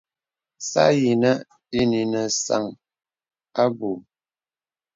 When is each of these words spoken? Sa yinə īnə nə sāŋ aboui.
Sa 0.69 0.83
yinə 0.99 1.31
īnə 1.79 2.01
nə 2.11 2.21
sāŋ 2.43 2.63
aboui. 3.61 3.99